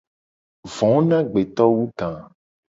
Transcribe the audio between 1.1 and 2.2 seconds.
agbeto wu da.